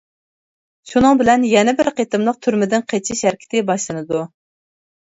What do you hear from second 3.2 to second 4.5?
ھەرىكىتى باشلىنىدۇ.